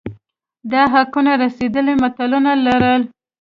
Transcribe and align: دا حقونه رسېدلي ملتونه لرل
دا 0.71 0.81
حقونه 0.93 1.31
رسېدلي 1.43 1.93
ملتونه 2.01 2.51
لرل 2.65 3.01